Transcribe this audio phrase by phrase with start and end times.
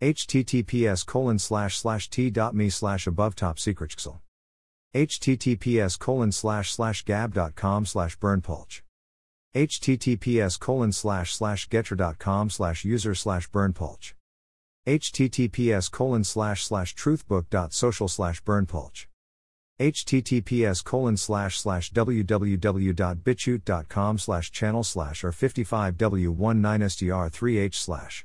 [0.00, 3.94] Https colon slash slash t.me slash above top secret
[4.94, 8.80] https colon slash slash gab.com slash berndpulch
[9.54, 14.14] https colon slash slash getter.com slash user slash berndpulch
[14.86, 19.04] https colon slash slash truthbook.social slash berndpulch
[19.78, 28.24] https colon slash slash www.bitchute.com slash channel slash or 55w19str3h slash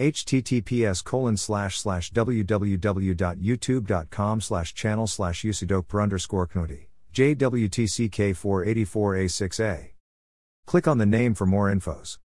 [0.00, 9.92] https colon slash slash www.youtube.com slash channel slash usidok underscore knoti jwtck484a6a
[10.64, 12.18] Click on the name for more infos.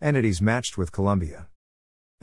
[0.00, 1.48] Entities matched with Colombia.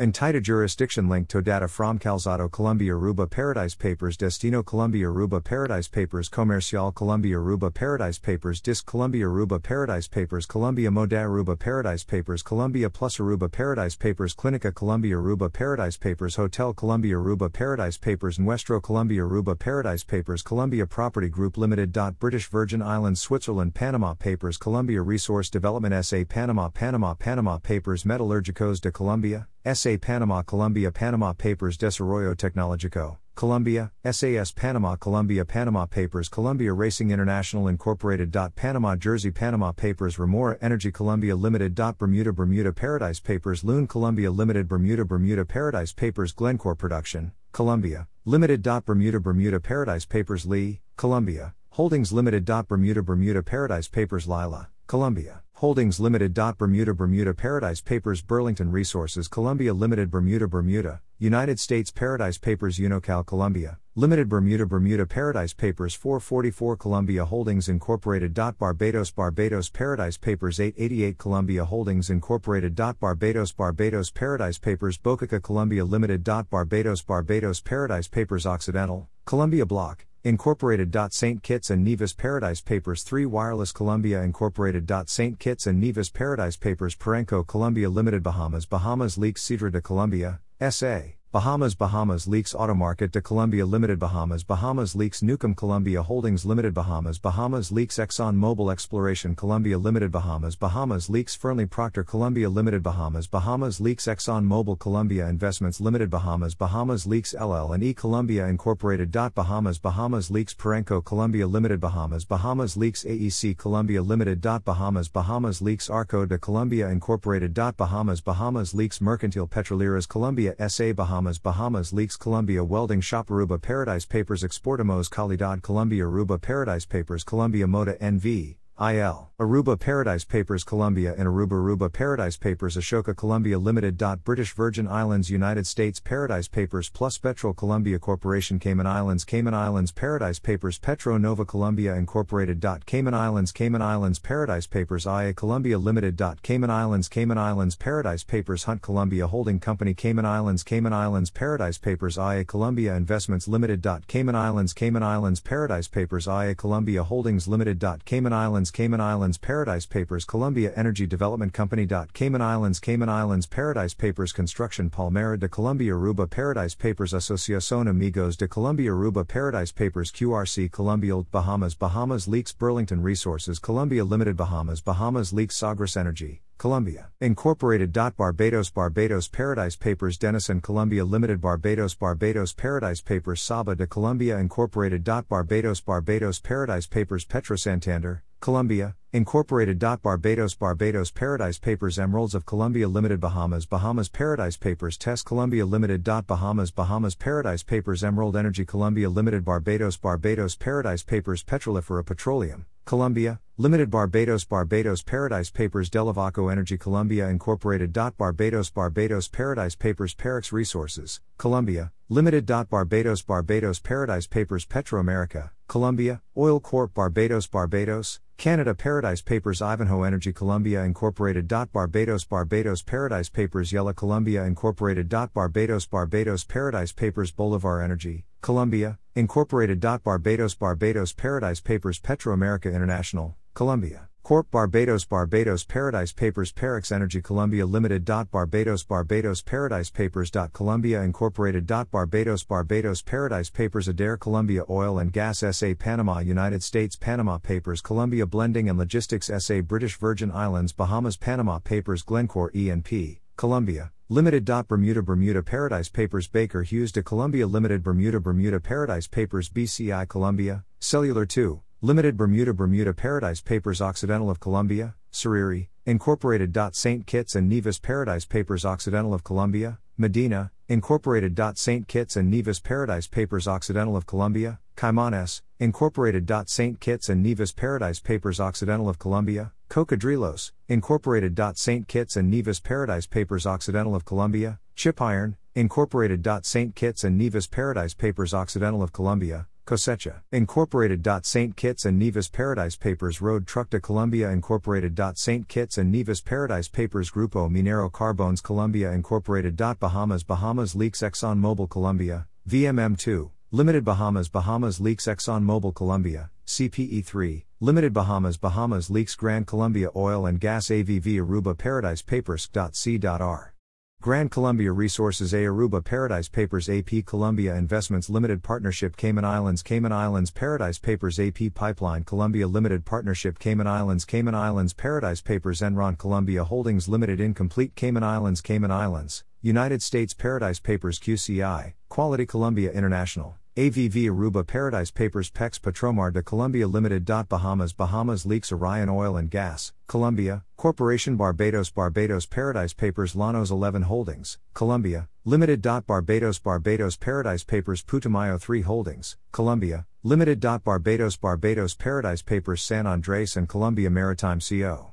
[0.02, 5.88] Entita jurisdiction link to data from Calzado Colombia Aruba Paradise Papers Destino Colombia Aruba Paradise
[5.88, 12.03] Papers Comercial Colombia Aruba Paradise Papers Disc Colombia Aruba Paradise Papers Colombia Moda Aruba Paradise
[12.03, 17.97] Papers Colombia Plus Aruba Paradise Papers Clinica Colombia Aruba Paradise Papers Hotel Colombia Aruba Paradise
[17.97, 21.95] Papers Nuestro Colombia Aruba Paradise Papers Colombia Property Group Limited.
[22.17, 28.81] British Virgin Islands Switzerland Panama Papers Colombia Resource Development SA Panama Panama Panama Papers Metallurgicos
[28.81, 36.30] de Colombia SA Panama Colombia Panama Papers Desarrollo Tecnológico, Colombia, SAS Panama Colombia Panama Papers
[36.30, 38.36] Colombia Racing International Incorporated.
[38.56, 41.76] Panama Jersey Panama Papers Remora Energy Colombia Limited.
[41.76, 48.64] Bermuda Bermuda Paradise Papers Loon Colombia Limited Bermuda Bermuda Paradise Papers Glencore Production, Colombia, Limited.
[48.64, 52.45] Bermuda Bermuda Paradise Papers Lee, Colombia, Holdings Limited.
[52.45, 55.44] Bermuda Bermuda Paradise Papers Lila, Colombia.
[55.61, 56.33] Holdings Limited.
[56.33, 58.23] Bermuda Bermuda Paradise Papers.
[58.23, 59.27] Burlington Resources.
[59.27, 60.10] Columbia Limited.
[60.10, 62.80] Bermuda Bermuda, United States Paradise Papers.
[62.80, 63.77] Unocal Columbia.
[63.94, 64.27] Limited.
[64.27, 65.94] Bermuda Bermuda Paradise Papers.
[65.94, 68.33] 444 Columbia Holdings Incorporated.
[68.33, 69.11] Barbados.
[69.11, 70.60] Barbados Paradise Papers.
[70.60, 72.76] 888 Columbia Holdings Incorporated.
[73.00, 73.52] Barbados.
[73.52, 74.98] Barbados Paradise Papers.
[74.98, 76.23] Bocaca Colombia Limited.
[76.23, 77.04] Barbados.
[77.04, 78.48] Barbados Paradise Papers.
[78.48, 80.95] Occidental, Columbia Block, Incorporated.
[81.09, 81.42] St.
[81.42, 84.92] Kitts and Nevis Paradise Papers 3 Wireless Colombia Incorporated.
[85.08, 85.39] St.
[85.39, 91.15] Kitts and Nevis Paradise Papers Perenco Colombia Limited Bahamas Bahamas Leaks Cedra de Colombia, S.A.
[91.33, 97.19] Bahamas Bahamas Leaks Automarket de Colombia Limited Bahamas Bahamas Leaks Newcomb Colombia Holdings Limited Bahamas
[97.19, 103.27] Bahamas Leaks Exxon Mobil Exploration Colombia Limited Bahamas Bahamas Leaks Fernley Proctor Colombia Limited Bahamas
[103.27, 109.09] Bahamas Leaks Exxon Mobil Colombia Investments Limited Bahamas Bahamas Leaks LL and E Colombia Incorporated.
[109.33, 114.41] Bahamas Bahamas Leaks Perenco Colombia Limited Bahamas Bahamas Leaks AEC Colombia Limited.
[114.41, 117.53] Bahamas Bahamas Leaks Arco de Colombia Incorporated.
[117.53, 123.61] Bahamas Bahamas Leaks Mercantile Petroleras Colombia SA Bahamas Bahamas Bahamas Leaks Colombia Welding Shop Aruba
[123.61, 130.63] Paradise Papers Exportamos Calidad Colombia Aruba Paradise Papers Colombia Moda NV IL, Aruba Paradise Papers
[130.63, 134.01] Colombia and Aruba Aruba Paradise Papers Ashoka Colombia Limited.
[134.24, 139.91] British Virgin Islands United States Paradise Papers plus Petrol Colombia Corporation Cayman Islands Cayman Islands
[139.91, 142.63] Paradise Papers Petro Nova Colombia Incorporated.
[142.88, 146.19] Cayman Islands Cayman Islands Paradise Papers IA Colombia Limited.
[146.41, 151.77] Cayman Islands Cayman Islands Paradise Papers Hunt Colombia Holding Company Cayman Islands Cayman Islands Paradise
[151.77, 153.86] Papers IA Colombia Investments Limited.
[154.07, 157.83] Cayman Islands Cayman Islands Paradise Papers IA Colombia Holdings Limited.
[158.06, 161.88] Cayman Islands Cayman Islands Paradise Papers Colombia Energy Development Company.
[162.13, 168.38] Cayman Islands Cayman Islands Paradise Papers Construction Palmera de Colombia Aruba Paradise Papers Asociación Amigos
[168.38, 174.81] de Colombia Aruba Paradise Papers QRC Colombia Bahamas Bahamas Leaks Burlington Resources Colombia Limited Bahamas
[174.81, 177.09] Bahamas Leaks Sagres Energy Colombia.
[177.19, 177.92] Incorporated.
[177.92, 185.03] Barbados Barbados Paradise Papers Denison Colombia Limited Barbados Barbados Paradise Papers Saba de Colombia Incorporated.
[185.03, 189.77] Barbados Barbados Paradise Papers Petro Santander, Colombia, Incorporated.
[190.01, 190.55] Barbados.
[190.55, 191.99] Barbados Paradise Papers.
[191.99, 193.19] Emeralds of Colombia Limited.
[193.19, 193.67] Bahamas.
[193.67, 194.97] Bahamas Paradise Papers.
[194.97, 196.03] Test Colombia Limited.
[196.03, 196.71] Bahamas.
[196.71, 198.03] Bahamas Paradise Papers.
[198.03, 199.45] Emerald Energy Colombia Limited.
[199.45, 199.95] Barbados.
[199.97, 201.43] Barbados Paradise Papers.
[201.43, 207.93] Petrolifera Petroleum, Colombia, Limited Barbados Barbados Paradise Papers Delavaco Energy Colombia Incorporated.
[207.93, 212.47] Barbados Barbados Paradise Papers Parex Resources, Colombia, Limited.
[212.47, 220.05] Barbados Barbados Paradise Papers Petro America, Colombia, Oil Corp Barbados Barbados, Canada Paradise Papers Ivanhoe
[220.05, 221.47] Energy Colombia Incorporated.
[221.47, 225.07] Barbados Barbados Paradise Papers Yella Colombia Incorporated.
[225.07, 229.79] Barbados Barbados Paradise Papers Bolivar Energy, Colombia, Incorporated.
[229.79, 234.09] Barbados Barbados Paradise Papers Petroamerica International, Colombia.
[234.23, 238.03] Corp Barbados Barbados Paradise Papers Parex Energy Colombia Limited.
[238.31, 240.31] Barbados Barbados Paradise Papers.
[240.53, 241.67] Colombia Incorporated.
[241.91, 247.81] Barbados Barbados Paradise Papers Adair Colombia Oil and Gas SA Panama United States Panama Papers
[247.81, 254.43] Colombia Blending and Logistics SA British Virgin Islands Bahamas Panama Papers Glencore E&P, Colombia, Limited.
[254.43, 255.01] Bermuda.
[255.01, 256.27] Bermuda Paradise Papers.
[256.27, 257.81] Baker Hughes de Colombia Limited.
[257.81, 258.19] Bermuda.
[258.19, 259.47] Bermuda Paradise Papers.
[259.47, 262.17] BCI Colombia, Cellular 2, Limited.
[262.17, 262.53] Bermuda.
[262.53, 263.81] Bermuda Paradise Papers.
[263.81, 266.57] Occidental of Colombia, Sariri, Incorporated.
[266.73, 267.07] St.
[267.07, 268.65] Kitts and Nevis Paradise Papers.
[268.65, 271.38] Occidental of Colombia, Medina, Incorporated.
[271.56, 271.85] St.
[271.85, 276.31] Kitts and Nevis Paradise Papers Occidental of Colombia, Caimanes, Incorporated.
[276.45, 276.79] St.
[276.79, 281.38] Kitts and Nevis Paradise Papers Occidental of Colombia, Cocodrilos, Incorporated.
[281.56, 281.89] St.
[281.89, 286.25] Kitts and Nevis Paradise Papers Occidental of Colombia, Chipiron, Incorporated.
[286.44, 286.73] St.
[286.73, 291.07] Kitts and Nevis Paradise Papers Occidental of Colombia, Cosecha, Incorporated.
[291.23, 291.55] St.
[291.55, 293.21] Kitts and Nevis Paradise Papers.
[293.21, 294.99] Road Truck de Colombia Incorporated.
[295.15, 295.47] St.
[295.47, 297.11] Kitts and Nevis Paradise Papers.
[297.11, 299.55] Grupo Minero Carbones Colombia Incorporated.
[299.55, 300.23] Bahamas.
[300.23, 301.01] Bahamas Leaks.
[301.01, 304.29] Exxon Mobil Colombia, VMM2, Limited Bahamas.
[304.29, 305.05] Bahamas Leaks.
[305.05, 308.37] Exxon Mobil Colombia, CPE3, Limited Bahamas.
[308.37, 309.15] Bahamas Leaks.
[309.15, 310.67] Grand Colombia Oil and Gas.
[310.67, 313.53] AVV Aruba Paradise Papers.c.r.
[314.01, 319.92] Grand Columbia Resources A Aruba Paradise Papers AP Columbia Investments Limited Partnership Cayman Islands Cayman
[319.92, 325.95] Islands Paradise Papers AP Pipeline Columbia Limited Partnership Cayman Islands Cayman Islands Paradise Papers Enron
[326.00, 332.71] Columbia Holdings Limited Incomplete Cayman Islands Cayman Islands United States Paradise Papers QCI Quality Columbia
[332.71, 337.03] International AVV Aruba Paradise Papers Pex Petromar de Colombia Limited.
[337.03, 337.74] Bahamas.
[337.74, 341.69] Bahamas Leaks Orion Oil and Gas, Colombia, Corporation Barbados.
[341.69, 343.13] Barbados Paradise Papers.
[343.13, 345.62] Llanos 11 Holdings, Colombia, Limited.
[345.62, 346.39] Barbados.
[346.39, 347.83] Barbados Paradise Papers.
[347.83, 350.39] Putumayo 3 Holdings, Colombia, Limited.
[350.63, 351.18] Barbados.
[351.18, 352.62] Barbados Paradise Papers.
[352.62, 354.90] San Andres and Colombia Maritime Co.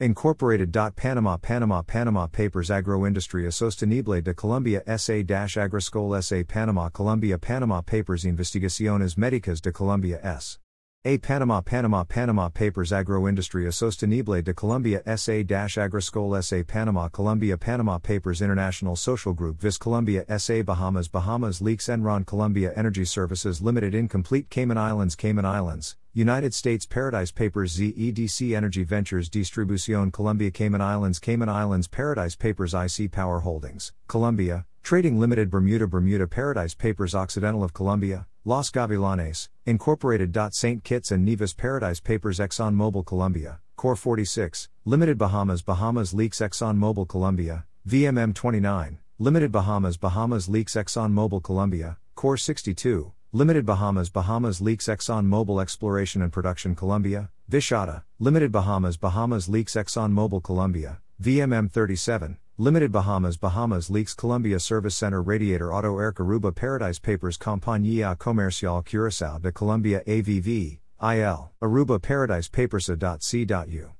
[0.00, 0.70] Incorporated.
[0.94, 5.24] Panama Panama Panama Papers Agroindustria Sostenible de Colombia SA
[5.56, 10.60] Agroscol SA Panama Colombia Panama Papers Investigaciones Médicas de Colombia S.
[11.04, 17.98] A Panama Panama Panama Papers Agroindustria Sostenible de Colombia SA Agroscol SA Panama Colombia Panama
[17.98, 23.94] Papers International Social Group Vis Colombia SA Bahamas Bahamas Leaks Enron Colombia Energy Services Limited
[23.94, 30.80] Incomplete Cayman Islands Cayman Islands United States Paradise Papers ZEDC Energy Ventures Distribución Colombia Cayman
[30.80, 37.14] Islands Cayman Islands Paradise Papers IC Power Holdings Colombia Trading Limited Bermuda Bermuda Paradise Papers
[37.14, 40.34] Occidental of Colombia Los Gavilanes, Incorporated.
[40.52, 40.82] St.
[40.82, 46.78] Kitts and Nevis Paradise Papers Exxon Mobil Colombia, Core 46, Limited Bahamas Bahamas Leaks Exxon
[46.78, 54.08] Mobil Colombia, VMM 29, Limited Bahamas Bahamas Leaks Exxon Mobil Colombia, Core 62, Limited Bahamas
[54.08, 60.42] Bahamas Leaks Exxon Mobil Exploration and Production Colombia, Vichada, Limited Bahamas Bahamas Leaks Exxon Mobil
[60.42, 66.98] Colombia, VMM 37, Limited Bahamas Bahamas Leaks Colombia Service Center Radiator Auto Air Aruba Paradise
[66.98, 73.90] Papers Compañía Comercial Curaçao de Colombia AVV, IL, Aruba Paradise Papers.c.u.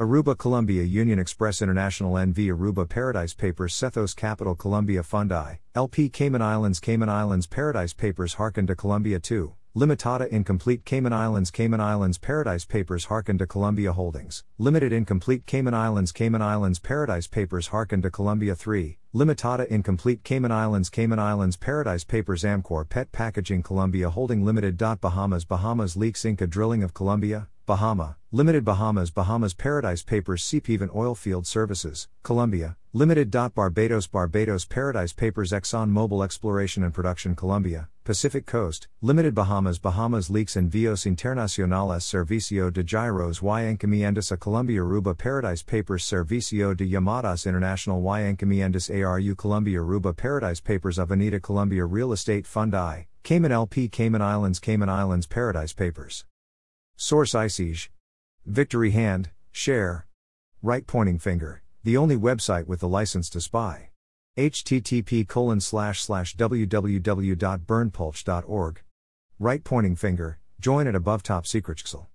[0.00, 6.40] Aruba Colombia Union Express International NV Aruba Paradise Papers Sethos Capital Colombia Fundi, LP Cayman
[6.40, 9.52] Islands Cayman Islands Paradise Papers Harken de Colombia 2.
[9.76, 15.74] Limitada Incomplete Cayman Islands Cayman Islands Paradise Papers Harken de Colombia Holdings, Limited Incomplete Cayman
[15.74, 21.56] Islands Cayman Islands Paradise Papers Harken de Colombia 3, Limitada Incomplete Cayman Islands Cayman Islands
[21.56, 24.76] Paradise Papers Amcor Pet Packaging Colombia Holding Limited.
[24.76, 31.46] Bahamas Bahamas Leaks Inca Drilling of Colombia, Bahama, Limited Bahamas Bahamas Paradise Papers Seapeven Oilfield
[31.46, 33.28] Services, Colombia, Limited.
[33.32, 40.28] Barbados Barbados Paradise Papers Exxon Mobil Exploration and Production Colombia, Pacific Coast, Limited Bahamas Bahamas
[40.28, 46.86] Leaks Envíos Internacionales Servicio de Giros y Encomiendas a Colombia Aruba Paradise Papers Servicio de
[46.86, 53.08] Llamadas International y Encomiendas ARU Colombia Aruba Paradise Papers Avenida Colombia Real Estate Fund I,
[53.22, 56.26] Cayman LP Cayman Islands Cayman Islands Paradise Papers
[56.96, 57.88] Source ICEJ.
[58.44, 60.06] Victory Hand, Share.
[60.62, 63.93] Right pointing finger, the only website with the license to spy.
[64.36, 68.80] Http colon slash slash www.berndpulch.org.
[69.38, 72.06] Right pointing finger, join at above top secret secretxl.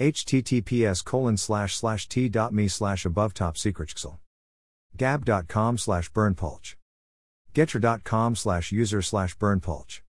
[0.00, 4.16] https colon slash slash t.me slash above top secretxl.
[4.96, 6.76] gab.com slash berndpulch.
[7.52, 10.00] Getter.com slash user slash berndpulch.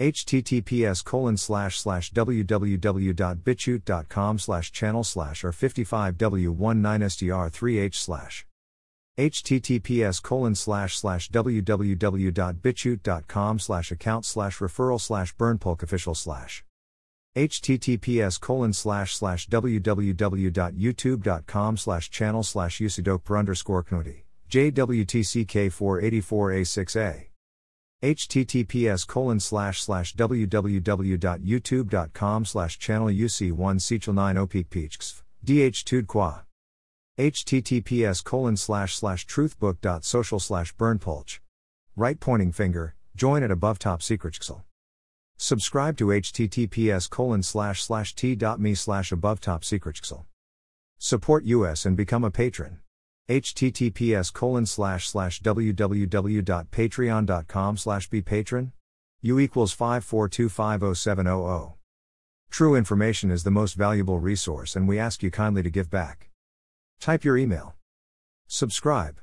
[0.00, 8.46] https colon slash slash www.bitchute.com slash channel slash or 55w19str3h slash
[9.18, 16.64] https colon slash slash www.bitchute.com slash account slash referral slash berndpulch official slash
[17.36, 27.26] https colon slash slash www.youtube.com slash channel slash usidok underscore knuti JWTCK484A6A.
[28.02, 34.68] https colon slash slash www.youtube.com slash channel UC1 Sechel 9 opik
[35.44, 36.47] DH Tud Qua.
[37.18, 41.40] Https colon slash slash truthbook.social slash berndpulch.
[41.96, 44.38] Right pointing finger, join at above top secret
[45.36, 50.00] Subscribe to https colon slash slash t.me slash above top secret
[50.98, 52.78] Support us and become a patron.
[53.28, 58.70] Https colon slash slash www.patreon.com slash bpatron
[59.20, 61.72] u equals 542507000
[62.50, 66.27] true information is the most valuable resource and we ask you kindly to give back
[67.00, 67.76] type your email.
[68.46, 69.20] Subscribe